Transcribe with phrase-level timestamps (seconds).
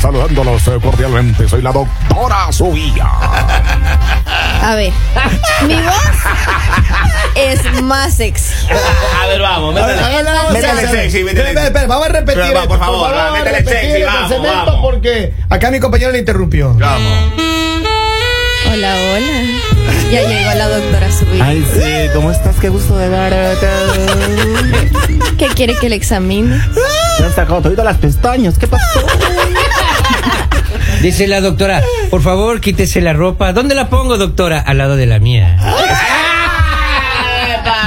[0.00, 3.04] Saludándolos eh, cordialmente, soy la doctora Subía.
[4.62, 4.92] A ver,
[5.66, 5.94] mi voz
[7.34, 8.54] es más sexy.
[9.22, 10.06] A ver, vamos, A ver, métele.
[10.08, 10.96] háganla la voz Métele sexy.
[10.96, 12.42] sexy, métele Espera, espera, espera, Vamos a repetir.
[12.42, 14.74] Pero esto, por favor, vamos a métele sexy, vamos, vamos.
[14.82, 16.74] Porque acá mi compañero le interrumpió.
[16.74, 17.32] Vamos.
[18.72, 19.42] Hola, hola.
[20.12, 21.42] Ya llegó la doctora Subir.
[21.42, 22.56] Ay, sí, ¿cómo estás?
[22.60, 23.66] Qué gusto de verte.
[25.38, 26.56] ¿Qué quiere que le examine?
[27.18, 28.58] Me han sacado todito las pestañas.
[28.58, 29.00] ¿Qué pasó?
[31.02, 33.52] Dice la doctora, por favor, quítese la ropa.
[33.52, 34.58] ¿Dónde la pongo, doctora?
[34.60, 35.56] Al lado de la mía.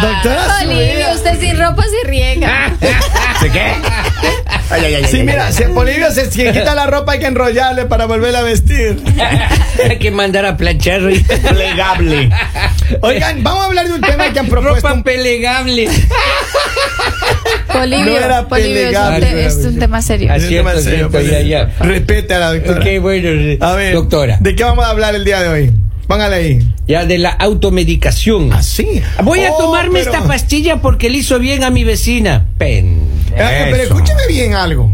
[0.01, 1.13] Doctora Olivia, Subía.
[1.15, 2.71] usted sin ropa se riega.
[3.41, 3.73] ¿De qué?
[4.69, 5.05] Ay, ay, ay.
[5.05, 5.53] Sí, ay, mira, ay.
[5.53, 9.01] si en Bolivia se si quita la ropa hay que enrollarle para volverla a vestir.
[9.89, 11.01] Hay que mandar a planchar.
[11.01, 12.29] Plegable.
[13.01, 14.75] Oigan, vamos a hablar de un tema que han propuesto.
[14.87, 15.89] Ropa un- pelegable.
[17.73, 20.31] Polivio, No era Polivio, es un, es un tema serio.
[20.31, 21.29] Así es, Demasiado, cierto, pues.
[21.29, 21.65] ya, ya.
[21.79, 22.79] Respete a la doctora.
[22.79, 23.29] Ok, bueno,
[23.65, 24.37] A ver, doctora.
[24.39, 25.71] ¿de qué vamos a hablar el día de hoy?
[26.07, 26.59] Póngale ahí.
[26.87, 28.51] Ya de la automedicación.
[28.53, 29.01] Así.
[29.23, 32.47] Voy a Oh, tomarme pero- esta pastilla porque le hizo bien a mi vecina.
[32.57, 32.99] Pen.
[33.37, 34.91] Ah, Pero escúchame bien algo.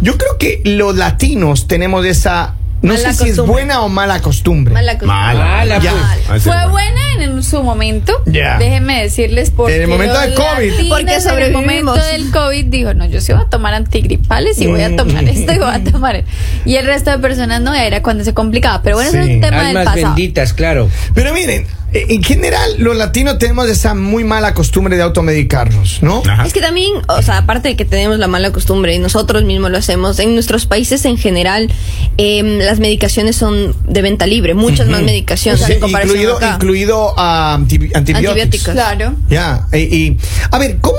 [0.00, 2.54] Yo creo que los latinos tenemos esa.
[2.82, 3.52] No Mala sé si es costumbre.
[3.52, 4.72] buena o mala costumbre.
[4.72, 5.06] Mala cosa.
[5.12, 5.44] Mala.
[5.44, 5.92] Mala, Ya.
[6.28, 6.42] pues.
[6.44, 8.12] Fue buena en su momento.
[8.24, 8.56] Ya.
[8.56, 10.88] Déjenme decirles porque En el momento del COVID.
[10.88, 14.66] Porque En el momento del COVID dijo, no, yo sí voy a tomar antigripales y
[14.66, 16.24] voy a tomar esto y voy a tomar.
[16.64, 18.80] Y el resto de personas no, era cuando se complicaba.
[18.82, 19.28] Pero bueno, ese Sí.
[19.30, 20.06] es un tema del Almas pasado.
[20.14, 20.88] benditas, claro.
[21.14, 26.22] Pero miren, en general, los latinos tenemos esa muy mala costumbre de automedicarnos, ¿no?
[26.28, 26.46] Ajá.
[26.46, 29.70] Es que también, o sea, aparte de que tenemos la mala costumbre y nosotros mismos
[29.70, 31.70] lo hacemos, en nuestros países en general
[32.16, 36.52] em, las medicaciones son de venta libre, muchas más medicaciones Sí, en comparación incluido acá.
[36.56, 37.96] incluido antibióticos.
[38.18, 38.72] Antibióticos.
[38.74, 39.14] Claro.
[39.28, 40.18] Ya, y, y-
[40.50, 40.96] a ver, ¿cómo,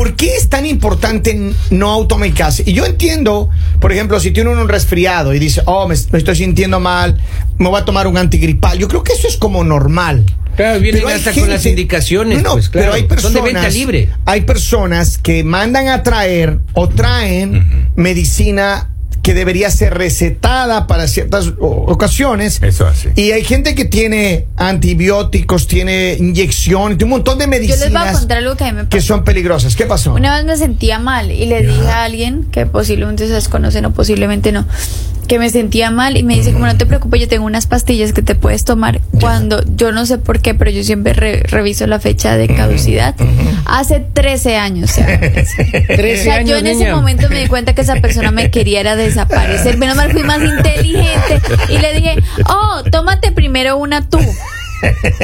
[0.00, 2.62] por qué es tan importante no automedicarse?
[2.64, 3.50] Y yo entiendo,
[3.80, 7.20] por ejemplo, si tiene uno un resfriado y dice, oh, me, me estoy sintiendo mal,
[7.58, 8.78] me voy a tomar un antigripal.
[8.78, 10.24] Yo creo que eso es como normal.
[10.56, 12.86] Claro, vienen Pero hasta gente- con las indicaciones, No, no, pues claro.
[12.86, 14.08] pero hay personas, Son de venta libre.
[14.24, 18.88] Hay personas que mandan a traer o traen medicina
[19.22, 22.62] que debería ser recetada para ciertas ocasiones.
[22.62, 23.08] Eso así.
[23.16, 27.92] Y hay gente que tiene antibióticos, tiene inyección, tiene un montón de Yo medicinas les
[27.92, 29.06] voy a contar algo que a mí me que pasó.
[29.06, 29.76] son peligrosas.
[29.76, 30.14] ¿Qué pasó?
[30.14, 33.92] Una vez me sentía mal y le dije a alguien que posiblemente se desconocen o
[33.92, 34.66] posiblemente no,
[35.30, 38.12] que me sentía mal y me dice como no te preocupes, yo tengo unas pastillas
[38.12, 41.86] que te puedes tomar cuando yo no sé por qué, pero yo siempre re- reviso
[41.86, 43.14] la fecha de caducidad.
[43.64, 44.90] Hace 13 años.
[44.90, 45.20] o sea,
[45.86, 48.80] 13 o sea, yo en ese momento me di cuenta que esa persona me quería
[48.80, 49.78] era desaparecer.
[49.78, 52.16] Menos mal fui más inteligente y le dije,
[52.48, 54.18] oh, tómate primero una tú.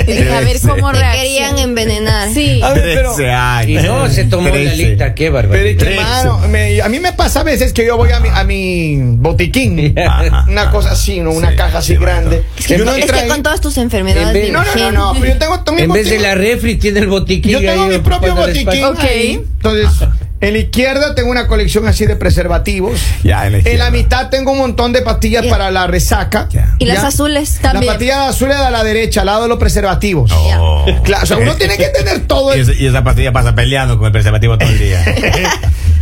[0.06, 2.28] Dije, a ver cómo Te querían envenenar.
[2.32, 2.60] Sí.
[2.62, 3.84] A ver, pero, 13 Y años.
[3.84, 4.76] no, se tomó la 13.
[4.76, 5.86] lista, qué pero es barbaridad.
[5.86, 8.44] que, mano, me- a mí me pasa a veces que yo voy a mi, a
[8.44, 10.44] mi botiquín, Ajá.
[10.48, 11.30] una cosa así, ¿no?
[11.32, 12.42] una Sí, caja así sí, grande.
[12.58, 14.74] Es que- Y uno Es entra que con todas tus enfermedades En vez- No, no,
[14.92, 17.52] no, no, pero yo tengo mi En vez de la refri tiene el botiquín.
[17.52, 18.84] Yo tengo mi propio botiquín.
[18.84, 19.04] Ok.
[19.04, 20.08] Entonces,
[20.40, 23.00] en la izquierda tengo una colección así de preservativos.
[23.24, 23.90] Ya, en la En la izquierda.
[23.90, 26.48] mitad tengo un montón de pastillas para la resaca.
[26.78, 27.06] Y las ¿Ya?
[27.08, 27.92] azules La también.
[27.92, 30.30] pastilla azul es de la derecha, al lado de los preservativos.
[30.34, 30.84] Oh.
[31.04, 33.54] Claro, o sea, uno tiene que tener todo Y el- esa, y esa pastilla pasa
[33.54, 35.04] peleando con el preservativo todo el día.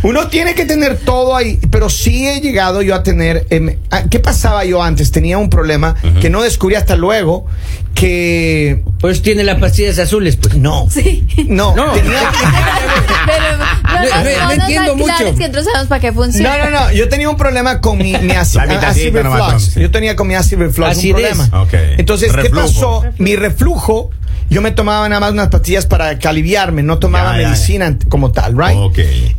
[0.07, 3.47] Uno tiene que tener todo ahí, pero sí he llegado yo a tener.
[3.49, 5.11] em, ah, ¿Qué pasaba yo antes?
[5.11, 7.47] Tenía un problema que no descubrí hasta luego.
[7.95, 8.83] Que.
[8.99, 10.55] Pues tiene las pastillas azules, pues.
[10.57, 10.87] No.
[10.91, 11.25] Sí.
[11.47, 11.75] No.
[11.75, 11.91] No.
[11.93, 12.31] tenía-
[13.25, 15.35] Pero no, No, no, no, no, no entiendo mucho.
[15.37, 16.69] que sabemos para qué no, funciona.
[16.69, 16.91] no, no.
[16.91, 19.35] Yo tenía un problema con mi, mi acid, acid reflux.
[19.39, 19.75] entonces.
[19.75, 21.35] Yo tenía con mi acid reflux un Acidez.
[21.37, 21.61] problema.
[21.63, 21.73] Ok.
[21.97, 22.61] Entonces, ¿qué Reflujo.
[23.01, 23.03] pasó?
[23.17, 24.11] Mi reflujo.
[24.49, 27.49] Yo me tomaba nada más unas pastillas para aliviarme, no tomaba Ya, ya, ya.
[27.49, 28.77] medicina como tal, ¿right?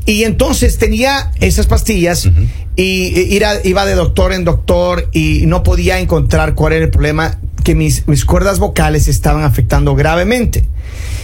[0.05, 2.29] Y entonces tenía esas pastillas
[2.77, 2.83] y,
[3.33, 7.39] y era- iba de doctor en doctor y no podía encontrar cuál era el problema,
[7.65, 10.65] que mis, mis cuerdas vocales estaban afectando gravemente.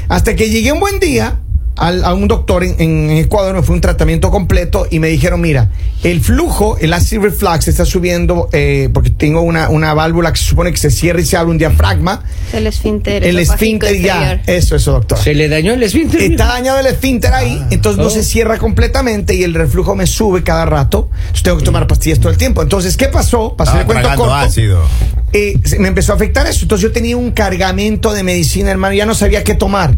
[0.08, 1.40] Hasta que llegué un buen día
[1.76, 5.40] al- a un doctor en, en Ecuador, me fue un tratamiento completo y me dijeron,
[5.40, 5.70] mira,
[6.02, 10.44] el flujo, el acid reflux está subiendo eh, porque tengo una, una válvula que se
[10.44, 12.22] supone que se cierra y se abre un diafragma.
[12.52, 13.24] El esfínter.
[13.24, 15.18] El esfínter ya, eso, eso, doctor.
[15.18, 16.22] Se le dañó el esfínter.
[16.22, 20.42] Está dañado el esfínter ahí, entonces no se cierra completamente y el reflujo me sube
[20.42, 21.08] cada rato.
[21.18, 22.62] Entonces tengo que tomar pastillas todo el tiempo.
[22.62, 23.54] Entonces, ¿qué pasó?
[23.56, 24.34] Pasé Estaba el cuento corto.
[24.34, 24.82] ácido.
[25.32, 26.60] Eh, se- me empezó a afectar eso.
[26.62, 29.96] Entonces yo tenía un cargamento de medicina, hermano, ya no sabía qué tomar.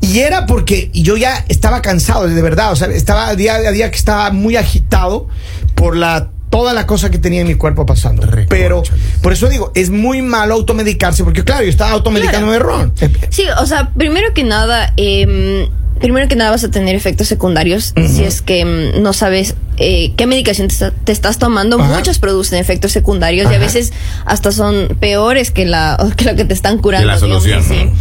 [0.00, 2.72] Y era porque yo ya estaba cansado, de verdad.
[2.72, 5.28] O sea, estaba día a día que estaba muy agitado
[5.74, 8.26] por la toda la cosa que tenía en mi cuerpo pasando.
[8.48, 8.82] Pero
[9.22, 12.92] por eso digo, es muy malo automedicarse, porque claro, yo estaba automedicándome de ron.
[13.00, 15.68] Eh, Sí, o sea, primero que nada, em,
[16.00, 20.12] primero que nada vas a tener efectos secundarios si es que mm, no sabes eh,
[20.16, 21.80] qué medicación te, está- te estás tomando.
[21.80, 21.94] Ajá.
[21.96, 23.92] Muchos producen efectos secundarios y a veces
[24.26, 27.06] hasta son peores que, la, que lo que te están curando.
[27.06, 27.84] la digamos solución, así.
[27.84, 27.92] ¿no?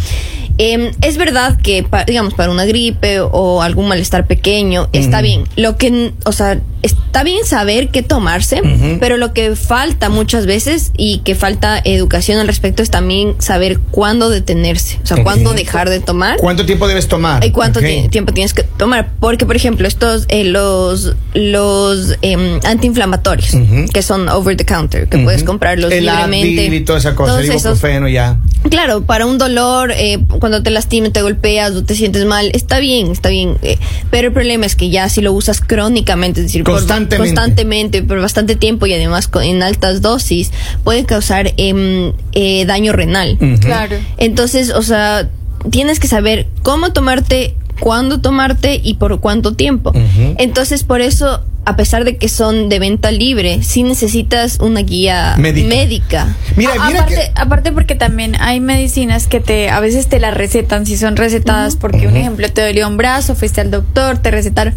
[0.62, 5.46] Eh, es verdad que, pa- digamos, para una gripe o algún malestar pequeño, está bien.
[5.56, 8.62] Lo que, o sea, está bien saber qué tomarse,
[9.00, 13.80] pero lo que falta muchas veces y que falta educación al respecto es también saber
[13.92, 16.38] cuándo detenerse, o sea, cuándo dejar de tomar.
[16.38, 17.44] ¿Cuánto tiempo debes tomar?
[17.44, 19.10] ¿Y cuánto tiempo tienes que tomar?
[19.20, 23.52] Porque, por ejemplo, estos, eh, los, los em, antiinflamatorios,
[23.94, 26.66] que son over the counter, que puedes comprarlos El libremente.
[26.76, 28.38] Y toda esa cosa, esos- ibuprofeno ya.
[28.70, 32.80] Claro, para un dolor, eh, cuando te lastimes, te golpeas o te sientes mal, está
[32.80, 33.58] bien, está bien.
[33.62, 33.78] eh,
[34.12, 37.18] pero el problema es que ya si lo usas crónicamente, es decir, por- Constantemente.
[37.36, 40.52] constantemente, por bastante tiempo y además con- en altas dosis,
[40.84, 43.38] puede causar em, eh, daño renal.
[43.62, 43.98] Claro.
[44.18, 45.30] Entonces, o sea,
[45.72, 49.92] tienes que saber cómo tomarte, cuándo tomarte y por cuánto tiempo.
[50.38, 55.36] Entonces, por eso, a pesar de que son de venta libre, sí necesitas una guía
[55.38, 55.68] Médica.
[55.68, 56.36] médica.
[56.56, 57.32] Mira, A- mira aparte, que...
[57.42, 61.76] aparte porque también hay medicinas que te a veces te las recetan si son recetadas
[61.76, 64.74] porque un ejemplo te dolió un brazo, fuiste al doctor, te recetaron,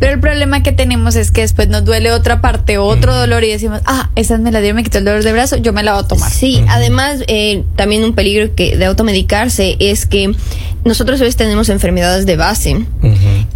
[0.00, 3.48] pero el problema que tenemos es que después nos duele otra parte, otro dolor y
[3.50, 5.92] decimos, "Ah, esas me la dieron, me quitó el dolor de brazo, yo me la
[5.94, 10.34] voy a tomar." Sí, además eh, también un peligro que de automedicarse es que
[10.84, 12.84] nosotros a veces tenemos enfermedades de base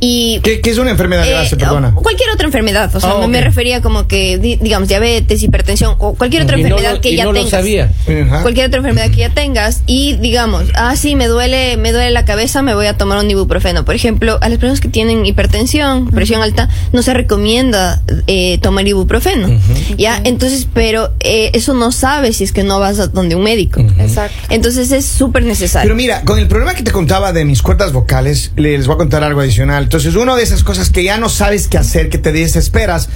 [0.01, 1.93] y ¿Qué, qué es una enfermedad de eh, base, perdona?
[1.97, 5.95] o cualquier otra enfermedad, o sea, Ah, me- refería como que di- digamos diabetes, hipertensión
[5.99, 7.51] o cualquier otra Y enfermedad lo- que y ya no lo tengas.
[7.51, 7.93] sabía.
[8.27, 8.43] Ajá.
[8.43, 12.25] Cualquier otra enfermedad que ya tengas y digamos, ah sí, me duele, me duele la
[12.25, 13.85] cabeza, me voy a tomar un ibuprofeno.
[13.85, 18.87] Por ejemplo, a las personas que tienen hipertensión, presión alta, no se recomienda eh, tomar
[18.87, 19.49] ibuprofeno.
[19.97, 23.43] Ya, entonces, pero eh, eso no sabes si es que no vas a donde un
[23.43, 23.81] médico.
[23.99, 24.37] Exacto.
[24.51, 25.87] Entonces es súper necesario.
[25.87, 28.99] Pero mira, con el problema que te contaba de mis cuerdas vocales, les voy a
[28.99, 29.85] contar algo adicional.
[29.85, 33.09] Entonces, una de esas cosas que ya no sabes qué hacer, que te desesperas,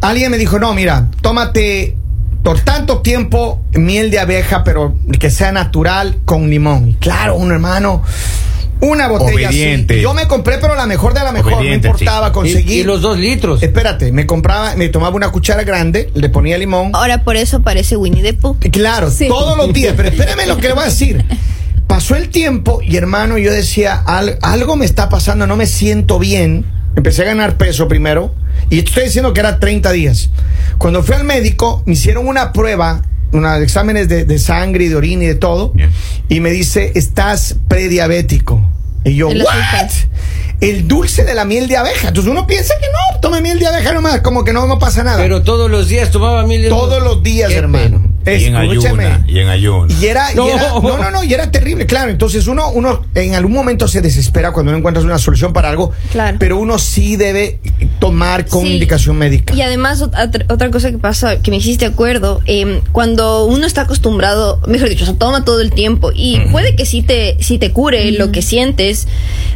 [0.00, 1.96] alguien me dijo, no, mira, tómate
[2.42, 6.88] por tanto tiempo miel de abeja, pero que sea natural con limón.
[6.90, 8.02] Y claro, un hermano,
[8.80, 9.94] una botella Obediente.
[9.94, 10.02] así.
[10.02, 12.44] Yo me compré, pero la mejor de la mejor, Obediente, no importaba, chico.
[12.46, 12.74] Y, conseguí.
[12.80, 13.62] y los dos litros.
[13.62, 16.90] Espérate, me compraba, me tomaba una cuchara grande, le ponía limón.
[16.94, 18.56] Ahora por eso parece Winnie the Pooh.
[18.72, 19.28] Claro, Sí.
[19.28, 19.94] todos los días.
[19.96, 21.24] Pero espérame lo que le voy a decir.
[21.92, 26.18] Pasó el tiempo y hermano, yo decía, "Al- algo me está pasando, no me siento
[26.18, 26.64] bien.
[26.96, 28.34] Empecé a ganar peso primero
[28.70, 30.30] y estoy diciendo que era 30 días.
[30.78, 33.02] Cuando fui al médico, me hicieron una prueba,
[33.32, 35.74] unos exámenes de, de sangre y de orina y de todo,
[36.30, 38.62] y me dice, estás prediabético.
[39.04, 39.90] Y yo, El ¿what?
[40.60, 42.08] El dulce de la miel de abeja.
[42.08, 45.02] Entonces uno piensa que no, tome miel de abeja nomás, como que no, no pasa
[45.02, 45.18] nada.
[45.22, 48.11] Pero todos los días tomaba mil Todos los días, Qué hermano.
[48.26, 49.04] Y en Escúcheme.
[49.06, 49.24] ayuna.
[49.26, 49.94] Y en ayuna.
[50.00, 50.48] Y era, y No.
[50.48, 52.10] era- no, no, no, y era terrible, claro.
[52.10, 55.92] Entonces uno, uno en algún momento se desespera cuando no encuentras una solución para algo,
[56.12, 56.36] Claro.
[56.38, 57.58] pero uno sí debe
[57.98, 58.74] tomar con Sí.
[58.74, 59.54] indicación médica.
[59.54, 63.66] Y además ot- otra, otra cosa que pasa, que me hiciste acuerdo, eh, cuando uno
[63.66, 67.58] está acostumbrado, mejor dicho, se toma todo el tiempo y puede que sí te, sí
[67.58, 69.08] te cure lo que sientes,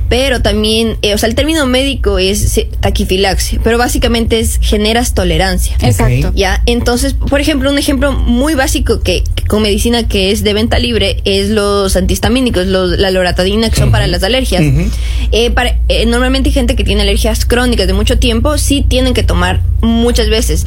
[0.08, 5.76] pero también, eh, o sea, el término médico es taquifilaxia, pero básicamente es generas tolerancia.
[5.80, 6.32] Exacto.
[6.34, 10.52] Ya, entonces, por ejemplo, un ejemplo muy básico que, que con medicina que es de
[10.54, 14.62] venta libre es los antihistamínicos, los- la loratadina que son para las alergias.
[14.64, 14.90] Ujú.
[15.32, 19.22] Eh, para- eh, normalmente gente que tiene alergias crónicas de mucho tiempo sí tienen que
[19.22, 20.66] tomar muchas veces,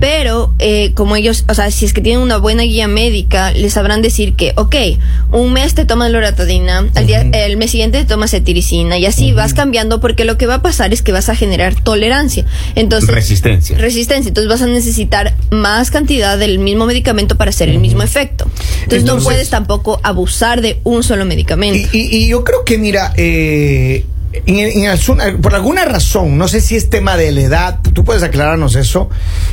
[0.00, 3.72] pero eh, como ellos, o sea, si es que tienen una buena guía médica, les
[3.72, 4.76] sabrán decir que, ok,
[5.32, 9.32] un mes te tomas loratadina, al día, el mes siguiente te tomas cetiricina y así
[9.32, 12.44] vas cambiando porque lo que va a pasar es que vas a generar tolerancia.
[12.74, 13.76] Entonces, Resistencia.
[13.78, 14.28] resistencia.
[14.28, 18.44] Entonces vas a necesitar más cantidad del mismo medicamento para hacer el mismo efecto.
[18.82, 21.88] Entonces, no Entonces- puedes tampoco abusar de un solo medicamento.
[21.92, 25.84] Y, y- y yo creo que, mira, eh, en el- en el asun- por alguna
[25.84, 29.10] razón, no sé si es tema de la edad, tú puedes aclararnos eso,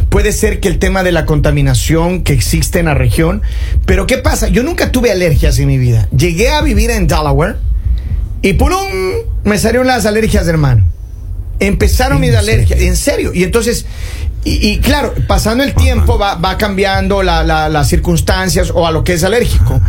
[0.09, 3.41] puede ser que el tema de la contaminación que existe en la región,
[3.85, 4.47] pero ¿qué pasa?
[4.49, 6.07] Yo nunca tuve alergias en mi vida.
[6.15, 7.55] Llegué a vivir en Delaware
[8.41, 8.69] y ¡pum!
[9.43, 10.83] me salieron las alergias, hermano.
[11.59, 13.33] Empezaron mis alergias, en serio.
[13.33, 13.87] Y entonces,
[14.43, 18.91] y, y claro, pasando el tiempo va, va cambiando la- la- las circunstancias o a
[18.91, 19.79] lo que es alérgico.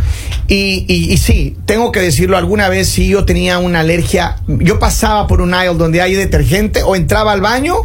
[0.47, 4.79] Y, y- y sí, tengo que decirlo, alguna vez sí yo tenía una alergia, yo
[4.79, 7.75] pasaba por un aisle donde hay detergente o entraba al baño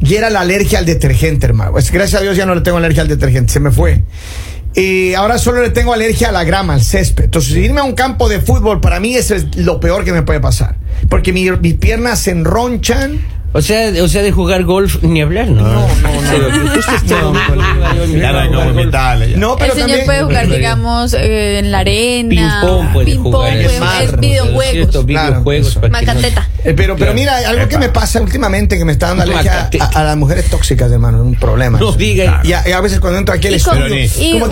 [0.00, 1.72] y era la alergia al detergente, hermano.
[1.72, 4.02] Pues gracias a Dios ya no le tengo alergia al detergente, se me fue.
[4.74, 7.24] Y ahora solo le tengo alergia a la grama, al césped.
[7.24, 10.22] Entonces, irme a un campo de fútbol, para mí eso es lo peor que me
[10.22, 10.76] puede pasar.
[11.08, 13.18] Porque mi- mis piernas se enronchan.
[13.52, 15.62] O sea, o sea, de jugar golf ni hablar, ¿no?
[15.62, 15.88] No, no,
[18.18, 18.64] Ya no
[19.36, 20.04] no pero el señor también.
[20.06, 22.28] puede jugar, digamos, eh, en la arena.
[22.60, 25.78] Ping-pong puede jugar es videojuegos, videojuegos.
[25.78, 26.48] que Macateta.
[26.64, 30.04] Eh, pero, pero mira, algo que me pasa últimamente que me está dando alergia a,
[30.04, 31.78] las mujeres tóxicas, hermano, es un problema.
[31.78, 32.42] No diga.
[32.44, 34.48] Y a, y a veces cuando entro aquí al estudio, ni- y ¿cómo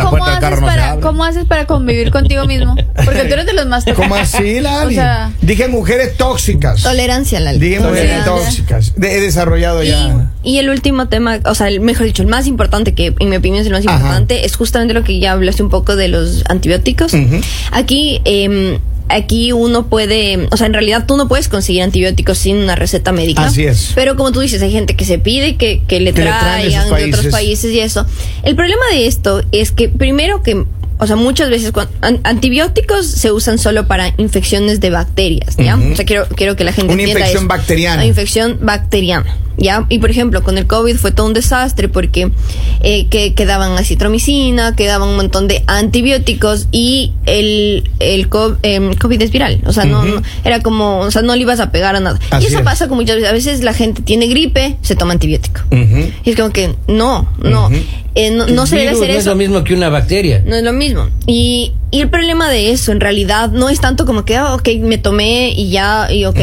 [0.00, 1.02] ¿cómo- cómo haces carro no se para, abre.
[1.02, 2.74] ¿Cómo haces para convivir contigo mismo?
[3.04, 4.34] Porque tú eres de los más ¿Cómo tóxicos.
[4.40, 4.98] así, Lali?
[5.42, 6.82] Dije mujeres tóxicas.
[6.82, 8.24] Tolerancia, Tolerancia.
[8.24, 8.92] tóxicas.
[8.96, 10.30] De- he desarrollado ya.
[10.42, 13.36] Y, el último tema, o sea, el, mejor dicho, el más importante, que en mi
[13.36, 13.96] opinión es el más Ajá.
[13.96, 17.12] importante, es justamente lo que ya hablaste un poco de los antibióticos.
[17.72, 18.78] Aquí, eh,
[19.08, 23.12] aquí uno puede, o sea, en realidad tú no puedes conseguir antibióticos sin una receta
[23.12, 23.46] médica.
[23.46, 23.92] Así es.
[23.94, 26.88] Pero como tú dices, hay gente que se pide que, que le Que le traigan
[26.88, 28.06] sus de, otros países y eso.
[28.42, 30.64] El problema de esto es que primero que
[30.98, 35.76] o sea, muchas veces cuan- an- antibióticos se usan solo para infecciones de bacterias, ¿ya?
[35.76, 35.92] Ujú.
[35.92, 37.48] O sea, quiero, quiero que la gente Una entienda infección eso.
[37.48, 37.96] bacteriana.
[37.96, 39.86] Una infección bacteriana, ¿ya?
[39.88, 42.30] Y por ejemplo, con el COVID fue todo un desastre porque
[42.82, 48.28] eh, que quedaban acitromicina, quedaban un montón de antibióticos y el, el
[48.62, 49.60] em, COVID es viral.
[49.66, 52.18] O sea, no, no- era como, o sea, no le ibas a pegar a nada.
[52.30, 52.64] Así y eso es.
[52.64, 53.30] pasa con muchas veces.
[53.30, 55.60] A veces la gente tiene gripe, se toma antibiótico.
[55.70, 57.70] Y es como que no, no,
[58.14, 59.18] eh, no, no se debe hacer no eso.
[59.18, 60.42] es lo mismo que una bacteria.
[60.46, 61.08] No es lo mismo.
[61.26, 64.68] Y, y el problema de eso, en realidad, no es tanto como que, ah, ok,
[64.80, 66.38] me tomé y ya, y ok.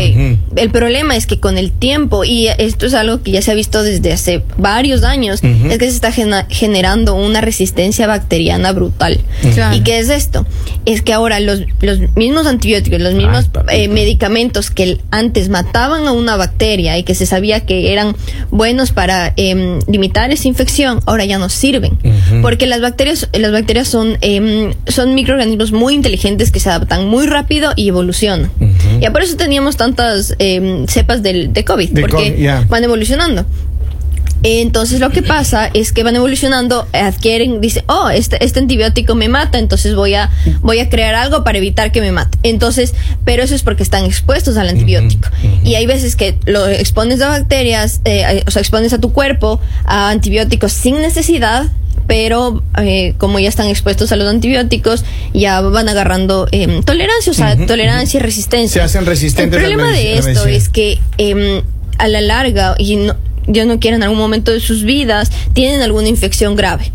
[0.56, 3.54] El problema es que con el tiempo, y esto es algo que ya se ha
[3.54, 6.14] visto desde hace varios años, es que se está
[6.50, 9.20] generando una resistencia bacteriana brutal.
[9.74, 10.46] ¿Y qué es esto?
[10.86, 16.14] Es que ahora los, los mismos antibióticos, los mismos eh, medicamentos que antes mataban a
[16.14, 18.16] una bacteria y que se sabía que eran
[18.50, 21.98] buenos para em, limitar esa infección, ahora ya no sirven.
[22.42, 27.28] Porque las bacterias, las bacterias son, em, son microorganismos muy inteligentes que se adaptan muy
[27.28, 28.52] rápido y evolucionan.
[29.02, 32.66] Y por eso teníamos tantas em, cepas del, de COVID, De porque COVID, ya.
[32.70, 33.46] van evolucionando.
[34.46, 39.30] Entonces lo que pasa es que van evolucionando, adquieren, dice, oh, este, este antibiótico me
[39.30, 40.30] mata, entonces voy a,
[40.62, 42.38] voy a crear algo para evitar que me mate.
[42.44, 45.30] Entonces, pero eso es porque están expuestos al antibiótico.
[45.64, 49.62] Y hay veces que lo expones a bacterias, eh, o sea, expones a tu cuerpo
[49.86, 51.68] a antibióticos sin necesidad.
[52.08, 57.36] Pero eh, como ya están expuestos a los antibióticos, ya van agarrando em, tolerancia, o
[57.36, 58.82] sea, tolerancia y resistencia.
[58.82, 61.62] Se hacen resistentes El problema de esto es que em,
[61.98, 63.16] a la larga, y no,
[63.48, 66.92] yo no quiero en algún momento de sus vidas, tienen alguna infección grave.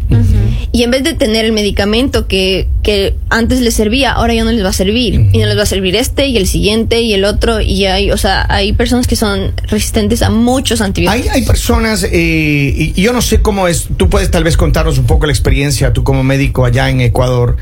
[0.70, 4.52] Y en vez de tener el medicamento que, que antes les servía, ahora ya no
[4.52, 5.14] les va a servir.
[5.32, 7.60] Y no les va a servir este y el siguiente y el otro.
[7.60, 11.30] Y hay, o sea, hay personas que son resistentes a muchos antibióticos.
[11.32, 14.98] Hay, hay personas, eh, y, yo no sé cómo es, tú puedes tal vez contarnos
[14.98, 17.56] un poco la experiencia, tú como médico allá en Ecuador,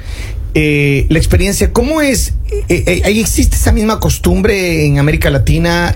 [0.59, 2.33] eh, la experiencia, ¿cómo es?
[2.51, 5.95] Eh, eh, ¿ahí ¿Existe esa misma costumbre en América Latina?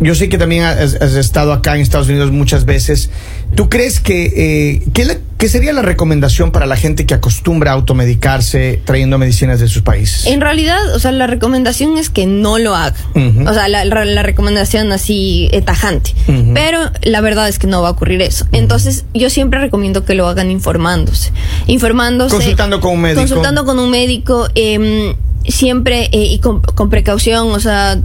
[0.00, 3.10] Yo sé que también has, has estado acá en Estados Unidos muchas veces.
[3.54, 4.24] ¿Tú crees que,
[4.74, 9.18] eh, ¿qué, la- qué sería la recomendación para la gente que acostumbra a automedicarse trayendo
[9.18, 10.26] medicinas de sus países?
[10.26, 12.94] En realidad, o sea, la recomendación es que no lo hagan.
[13.14, 13.48] Ujú.
[13.48, 16.14] O sea, la, la- la recomendación así eh, tajante.
[16.54, 18.46] Pero la verdad es que no va a ocurrir eso.
[18.52, 21.30] Entonces, yo siempre recomiendo que lo hagan informándose.
[21.66, 22.34] Informándose.
[22.34, 23.20] Consultando con un médico.
[23.20, 24.48] Consultando con un médico.
[24.54, 25.14] em,
[25.46, 28.00] siempre eh, y con, con precaución, o sea.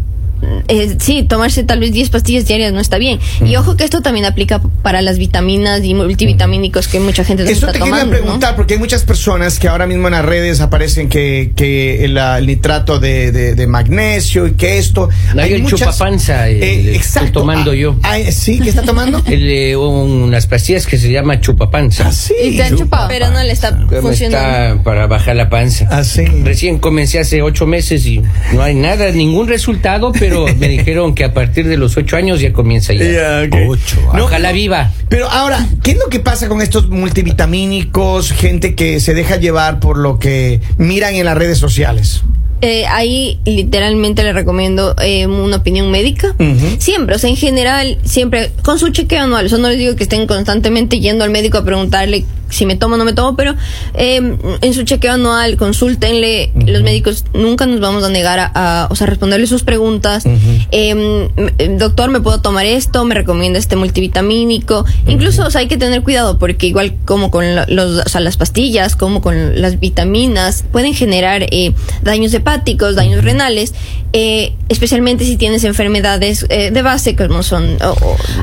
[0.67, 3.19] Eh, sí, tomarse tal vez 10 pastillas diarias no está bien.
[3.45, 7.53] Y ojo que esto también aplica para las vitaminas y multivitamínicos que mucha gente Eso
[7.53, 8.05] está te tomando.
[8.05, 8.23] quería ¿no?
[8.25, 12.17] preguntar, porque hay muchas personas que ahora mismo en las redes aparecen que, que el,
[12.17, 15.09] ah, el nitrato de, de- de magnesio y que esto.
[15.37, 17.95] Hay el chupapanza, el- el que estoy tomando Ah, yo.
[18.03, 18.59] ah, ¿Sí?
[18.59, 19.21] ¿Qué está tomando?
[19.27, 22.07] El, eh, unas pastillas que se llama chupapanza.
[22.07, 22.33] Ah, sí.
[22.43, 23.07] Y te han chupado.
[23.07, 24.75] Pero no le está funcionando.
[24.75, 25.87] Está para bajar la panza.
[25.91, 26.23] Ah, sí.
[26.43, 28.21] Recién comencé hace ocho meses y
[28.53, 30.26] no hay nada, ningún resultado, pero
[30.59, 33.43] me dijeron que a partir de los ocho años ya comienza ya.
[33.45, 33.55] Ok.
[33.67, 33.97] Ocho.
[34.13, 34.91] No, Ojalá viva.
[35.09, 38.31] Pero ahora, ¿qué es lo que pasa con estos multivitamínicos?
[38.31, 42.23] Gente que se deja llevar por lo que miran en las redes sociales.
[42.61, 46.35] Eh, ahí literalmente le recomiendo eh, una opinión médica.
[46.79, 49.45] Siempre, o sea, en general, siempre con su chequeo anual.
[49.45, 52.75] O sea, no les digo que estén constantemente yendo al médico a preguntarle si me
[52.75, 53.55] tomo o no me tomo, pero
[53.93, 56.51] eh, en su chequeo anual, consúltenle.
[56.65, 60.23] Los médicos nunca nos vamos a negar a, a, o sea, responderle sus preguntas.
[60.71, 61.29] Eh,
[61.77, 63.03] doctor, ¿me puedo tomar esto?
[63.05, 64.85] ¿Me recomienda este multivitamínico?
[65.07, 68.21] Incluso, o sea, hay que tener cuidado porque igual como con la- los, o sea,
[68.21, 73.73] las pastillas, como con las vitaminas, pueden generar eh, daños hepáticos, daños renales,
[74.13, 77.77] eh, especialmente si tienes enfermedades eh, de base como son...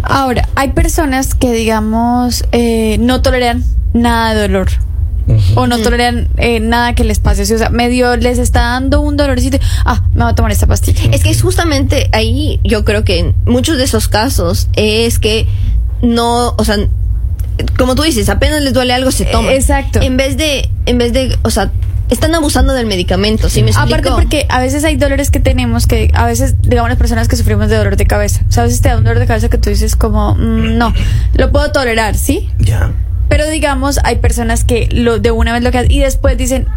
[0.03, 4.69] Ahora, hay personas que, digamos, eh, no toleran nada de dolor.
[5.55, 7.43] O no toleran eh, nada que les pase.
[7.43, 9.59] O sea, medio les está dando un dolorcito.
[9.87, 11.11] Ah, me voy a tomar esta pastilla.
[11.13, 15.47] Es que es justamente ahí, yo creo que en muchos de esos casos es que
[16.03, 16.77] no, o sea,
[17.79, 19.53] como tú dices, apenas les duele algo se toma.
[19.55, 20.03] Exacto.
[20.03, 21.71] En vez de, en vez de, o sea,
[22.11, 23.95] están abusando del medicamento, ¿sí me explico?
[23.95, 27.37] Aparte porque a veces hay dolores que tenemos que, a veces, digamos, las personas que
[27.37, 28.45] sufrimos de dolor de cabeza.
[28.49, 30.77] O sea, a veces te da un dolor de cabeza que tú dices como, mm,
[30.77, 30.93] no,
[31.35, 32.51] lo puedo tolerar, ¿sí?
[32.59, 32.93] Ya.
[33.37, 36.69] Pero digamos, hay personas que lo de una vez lo que hacen y después dicen,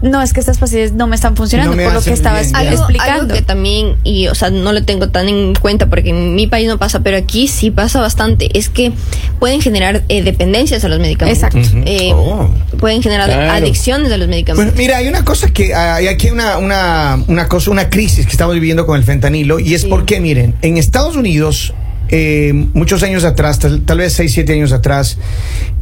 [0.00, 2.52] no, es que estas pastillas no me están funcionando No me por lo que estabas
[2.52, 2.58] bien, ya.
[2.70, 3.12] algo, explicando.
[3.22, 6.46] algo que también, y o sea, no lo tengo tan en cuenta porque en mi
[6.46, 8.92] país no pasa, pero aquí sí pasa bastante, es que
[9.38, 11.42] pueden generar eh, dependencias a los medicamentos.
[11.54, 11.78] Exacto.
[11.86, 12.48] Eh, Oh.
[12.78, 13.52] Pueden generar Claro.
[13.52, 14.74] adicciones a los medicamentos.
[14.76, 18.54] Mira, hay una cosa que hay aquí una, una, una cosa, una crisis que estamos
[18.54, 19.88] viviendo con el fentanilo y es Sí.
[19.88, 21.74] porque, miren, en Estados Unidos,
[22.08, 25.18] eh, muchos años atrás, tal, tal vez 6, 7 años atrás,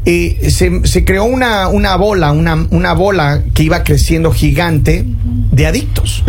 [0.06, 5.04] eh, se, se creó una, una bola, una, una bola que iba creciendo gigante
[5.52, 6.24] de adictos.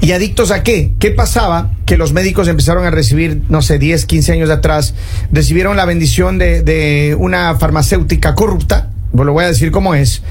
[0.00, 0.92] ¿Y adictos a qué?
[0.98, 1.72] ¿Qué pasaba?
[1.86, 4.94] Que los médicos empezaron a recibir, no sé, 10, 15 años atrás,
[5.32, 10.22] recibieron la bendición de, de una farmacéutica corrupta, lo voy a decir cómo es.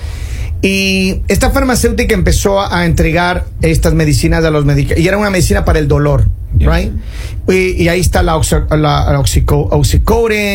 [0.62, 5.04] Y esta farmacéutica empezó a entregar estas medicinas a los medicamentos.
[5.04, 6.92] Y era una medicina para el dolor, right?
[7.48, 9.70] Y, y ahí está la, oxo- la, la oxico-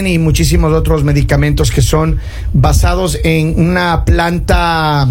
[0.07, 2.19] y muchísimos otros medicamentos que son
[2.53, 5.09] basados en una planta,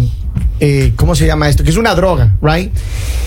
[0.60, 1.64] eh, ¿cómo se llama esto?
[1.64, 2.72] Que es una droga, right?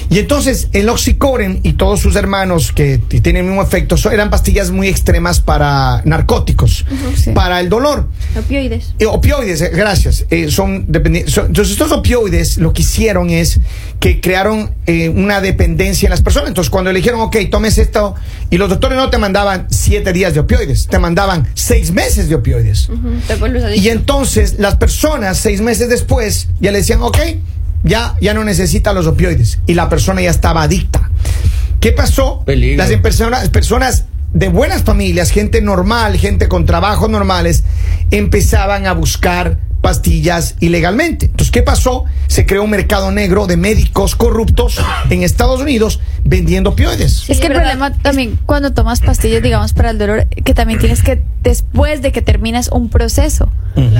[0.10, 4.30] Y entonces el oxycodone y todos sus hermanos que tienen el mismo efecto son- eran
[4.30, 6.86] pastillas muy extremas para narcóticos,
[7.16, 7.32] sí.
[7.32, 8.08] para el dolor.
[8.40, 8.94] Opioides.
[9.00, 10.26] Eh, opioides, eh, gracias.
[10.30, 10.88] Eh, son,
[11.28, 13.60] son- entonces, estos opioides lo que hicieron es
[14.00, 16.48] que crearon eh, una dependencia en las personas.
[16.50, 18.16] Entonces, cuando le dijeron, ok, tomes esto,
[18.50, 22.36] y los doctores no te mandaban siete días de opioides, te mandaban seis meses de
[22.36, 22.88] opioides.
[23.40, 23.82] Vuelves adicto.
[23.84, 27.18] Y entonces, las personas, seis meses después, ya le decían, ok,
[27.84, 29.60] ya, ya no necesita los opioides.
[29.68, 31.10] Y la persona ya estaba adicta.
[31.80, 32.44] ¿Qué pasó?
[32.46, 32.84] Peligro.
[32.84, 37.64] Las personas, personas de buenas familias, gente normal, gente con trabajos normales,
[38.12, 41.28] empezaban a buscar pastillas ilegalmente.
[41.28, 42.06] Entonces, ¿qué pasó?
[42.28, 47.22] Se creó un mercado negro de médicos corruptos en Estados Unidos vendiendo opioides.
[47.22, 47.78] Sí, es que el verdad.
[47.78, 52.12] problema también cuando tomas pastillas, digamos, para el dolor, que también tienes que, después de
[52.12, 53.50] que terminas un proceso,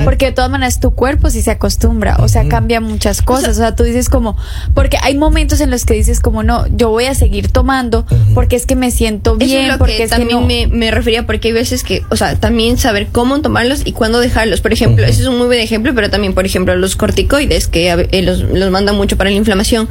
[0.04, 3.60] porque de todas maneras tu cuerpo sí se acostumbra, o sea, cambia muchas cosas, o
[3.60, 4.36] sea, tú dices como,
[4.74, 8.56] porque hay momentos en los que dices como, no, yo voy a seguir tomando, porque
[8.56, 10.66] es que me siento Eso bien, es lo porque que es que también no- me,
[10.66, 14.60] me refería, porque hay veces que, o sea, también saber cómo tomarlos y cuándo dejarlos.
[14.60, 17.90] Por ejemplo, ese es un muy buen ejemplo, pero también, por ejemplo, los corticoides, que
[18.10, 19.88] eh, los, los mandan mucho para la inflamación,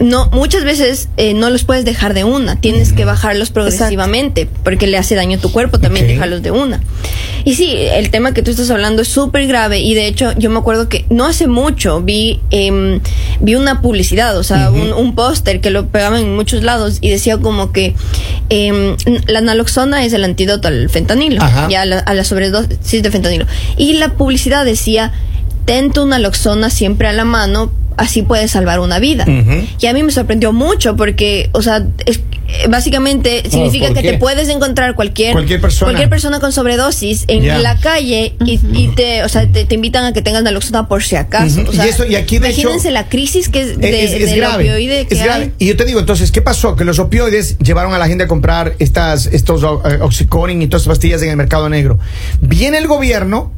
[0.00, 4.86] no muchas veces eh, no los puedes dejar de una, tienes que bajarlos progresivamente, porque
[4.86, 6.12] le hace daño a tu cuerpo también Ok.
[6.12, 6.80] dejarlos de una.
[7.44, 10.50] Y sí, el tema que tú estás hablando es súper grave y de hecho yo
[10.50, 13.00] me acuerdo que no hace mucho vi, em,
[13.40, 17.10] vi una publicidad, o sea, un, un póster que lo pegaban en muchos lados y
[17.10, 17.94] decía como que
[18.48, 21.68] em, la naloxona es el antídoto al fentanilo, Ajá.
[21.68, 23.46] ya a la, a la sobredosis de fentanilo.
[23.76, 25.12] Y la publicidad decía,
[25.64, 29.24] ten tu naloxona siempre a la mano, así puedes salvar una vida.
[29.78, 32.20] Y a mí me sorprendió mucho porque, o sea, es-
[32.52, 34.12] eh, básicamente significa ¿por que qué?
[34.12, 35.86] te puedes encontrar cualquier Cualquier persona.
[35.92, 40.04] cualquier persona con sobredosis en la calle y, y te, o sea, te, te invitan
[40.04, 41.60] a que tengas naloxona por si acaso.
[41.60, 41.70] Ujú.
[41.70, 44.34] O sea, Y eso- y aquí, de hecho, imagínense la crisis que es, de, es,
[44.36, 44.64] grave.
[44.64, 45.44] opioide que es grave.
[45.44, 45.52] hay.
[45.58, 46.74] Y yo te digo, entonces, ¿qué pasó?
[46.74, 50.82] Que los opioides llevaron a la gente a comprar estas, estos eh, oxycontin y todas
[50.82, 51.98] estas pastillas en el mercado negro.
[52.40, 53.52] Viene el gobierno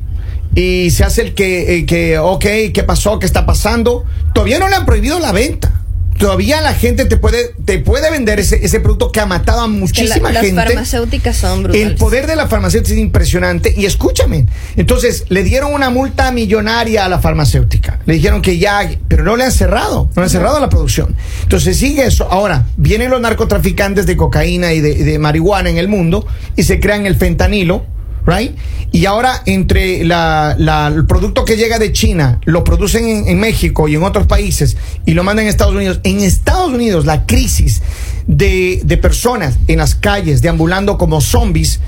[0.55, 3.19] y se hace el que, eh, que, ok, ¿qué pasó?
[3.19, 4.05] ¿Qué está pasando?
[4.35, 5.79] Todavía no le han prohibido la venta.
[6.19, 9.65] Todavía la gente te puede, te puede vender ese, ese producto que ha matado a
[9.65, 10.63] Que la- muchísima las gente.
[10.63, 11.87] farmacéuticas son brutales.
[11.89, 13.75] El poder de la farmacéutica es impresionante.
[13.77, 17.99] Y escúchame, entonces le dieron una multa millonaria a la farmacéutica.
[18.07, 21.17] Le dijeron que ya, pero no le han cerrado, no le han cerrado la producción.
[21.43, 22.29] Entonces sigue eso.
[22.31, 26.25] Ahora, vienen los narcotraficantes de cocaína y de, y de marihuana en el mundo
[26.57, 27.85] y se crean el fentanilo.
[28.25, 28.57] Right?
[28.93, 33.89] Y ahora entre la, la- el producto que llega de China, lo producen en, México
[33.89, 35.99] y en otros países y lo mandan a Estados Unidos.
[36.05, 37.83] En Estados Unidos la crisis
[38.29, 41.81] de, de personas en las calles deambulando como zombies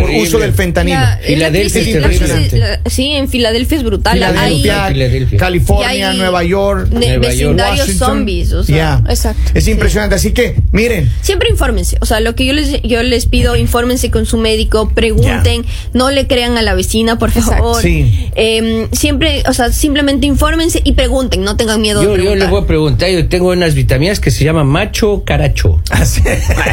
[0.00, 0.98] por uso del fentanilo.
[1.00, 4.14] La- Filadelfia la es crisis- la- sí, en Filadelfia es brutal.
[4.14, 5.38] Filadelfia, Hay- Filadelfia.
[5.38, 8.52] California, Nueva York, ne- Nueva vecindarios zombies.
[8.52, 9.02] O sea, Yeah.
[9.08, 9.50] Exacto.
[9.54, 10.14] Es impresionante.
[10.16, 14.10] Así que, miren, Siempre infórmense, o sea, lo que yo les, yo les pido, infórmense
[14.10, 17.80] con su médico, pregunten, no le crean a la vecina, por favor.
[17.82, 18.28] Sí.
[18.34, 22.62] Em, siempre, o sea, simplemente infórmense y pregunten, no tengan miedo de Yo, les voy
[22.62, 25.80] a preguntar, yo tengo unas vitaminas que se llaman macho caracho.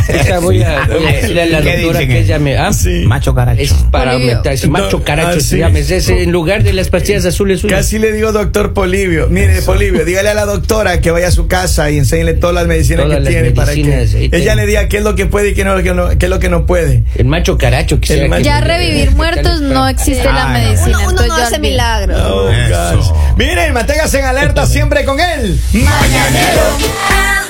[0.07, 2.57] Esa voy a, voy a decirle a la ¿Qué doctora que ella me...
[2.57, 2.73] ¿ah?
[2.73, 3.03] Sí.
[3.13, 3.61] Macho caracho.
[3.61, 4.37] Es para Polivio.
[4.37, 5.57] aumentar, macho No, caracho ah, se sí.
[5.59, 5.77] llama.
[5.77, 7.59] Es ese, en lugar de las pastillas azules.
[7.61, 7.77] suyas.
[7.81, 9.27] Casi le digo doctor Polivio.
[9.29, 12.65] Mire, Polivio, dígale a la doctora que vaya a su casa y enséñele todas las
[12.65, 15.49] medicinas Todas que las tiene para que ella le diga qué es lo que puede
[15.49, 17.03] y qué, no, qué, no- qué es lo que no puede.
[17.15, 17.99] El macho caracho.
[18.01, 20.97] Que El sea macho- que- Ya revivir muertos no existe la Ah, medicina.
[21.07, 22.19] Uno, no hace milagros.
[22.19, 22.97] Oh, Eso.
[22.97, 23.37] gosh.
[23.37, 25.59] Miren, manténgase en alerta siempre con él.
[25.73, 26.61] Mañanero.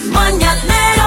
[0.01, 1.02] El mañanero